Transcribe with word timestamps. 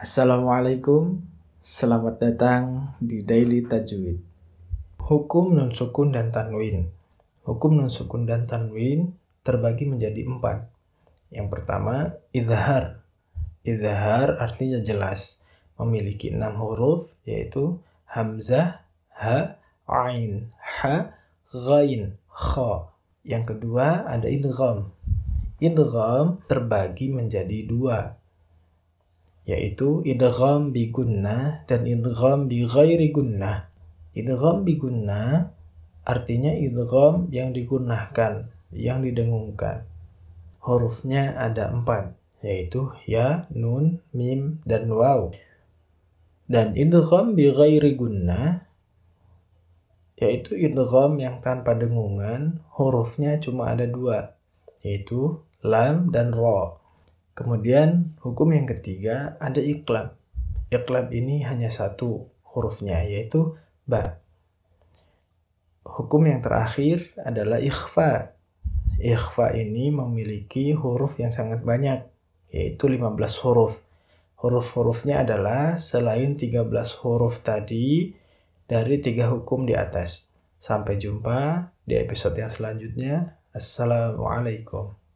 Assalamualaikum, 0.00 1.20
selamat 1.60 2.24
datang 2.24 2.88
di 3.04 3.20
Daily 3.20 3.60
Tajwid. 3.68 4.16
Hukum 4.96 5.52
nun 5.52 5.76
sukun 5.76 6.16
dan 6.16 6.32
tanwin. 6.32 6.88
Hukum 7.44 7.76
nun 7.76 7.92
sukun 7.92 8.24
dan 8.24 8.48
tanwin 8.48 9.12
terbagi 9.44 9.84
menjadi 9.84 10.24
empat. 10.24 10.72
Yang 11.28 11.52
pertama, 11.52 12.16
idhar. 12.32 13.04
Idhar 13.60 14.40
artinya 14.40 14.80
jelas, 14.80 15.36
memiliki 15.76 16.32
enam 16.32 16.56
huruf 16.56 17.12
yaitu 17.28 17.76
hamzah, 18.08 18.80
ha, 19.12 19.60
ain, 19.84 20.48
ha, 20.64 21.12
ghain, 21.52 22.16
kha. 22.32 22.88
Yang 23.20 23.52
kedua 23.52 24.08
ada 24.08 24.32
idgham. 24.32 24.96
Idgham 25.60 26.40
terbagi 26.48 27.12
menjadi 27.12 27.68
dua, 27.68 28.16
yaitu 29.48 30.04
idgham 30.04 30.72
bi 30.74 30.90
dan 31.66 31.80
idgham 31.86 32.46
bi 32.46 32.66
ghairi 32.66 33.08
gunnah. 33.12 33.68
Idgham 34.12 34.66
bi 34.66 34.74
artinya 36.04 36.52
idgham 36.56 37.28
yang 37.30 37.54
digunakan, 37.54 38.48
yang 38.72 38.98
didengungkan. 39.04 39.86
Hurufnya 40.60 41.36
ada 41.36 41.72
empat, 41.72 42.12
yaitu 42.44 42.92
ya, 43.08 43.48
nun, 43.54 44.04
mim, 44.12 44.60
dan 44.68 44.90
waw. 44.92 45.32
Dan 46.50 46.76
idgham 46.76 47.38
bi 47.38 47.48
ghairi 47.48 47.96
yaitu 50.20 50.52
idgham 50.52 51.16
yang 51.16 51.40
tanpa 51.40 51.72
dengungan, 51.72 52.60
hurufnya 52.76 53.40
cuma 53.40 53.72
ada 53.72 53.88
dua, 53.88 54.36
yaitu 54.84 55.40
lam 55.64 56.12
dan 56.12 56.36
ro. 56.36 56.79
Kemudian 57.34 58.18
hukum 58.20 58.52
yang 58.52 58.66
ketiga 58.68 59.38
ada 59.40 59.62
iklab. 59.62 60.18
Iklab 60.70 61.10
ini 61.14 61.42
hanya 61.46 61.70
satu 61.70 62.30
hurufnya 62.42 63.02
yaitu 63.06 63.56
ba. 63.86 64.18
Hukum 65.86 66.28
yang 66.28 66.42
terakhir 66.44 67.10
adalah 67.18 67.58
ikhfa. 67.58 68.36
Ikhfa 69.00 69.56
ini 69.56 69.88
memiliki 69.88 70.76
huruf 70.76 71.16
yang 71.16 71.32
sangat 71.32 71.64
banyak 71.64 72.04
yaitu 72.52 72.90
15 72.90 73.16
huruf. 73.46 73.78
Huruf-hurufnya 74.40 75.20
adalah 75.20 75.76
selain 75.76 76.40
13 76.40 76.64
huruf 77.04 77.44
tadi 77.44 78.16
dari 78.64 78.96
tiga 79.02 79.28
hukum 79.28 79.68
di 79.68 79.76
atas. 79.76 80.30
Sampai 80.56 80.96
jumpa 80.96 81.72
di 81.84 81.96
episode 81.96 82.40
yang 82.40 82.52
selanjutnya. 82.52 83.36
Assalamualaikum. 83.52 85.09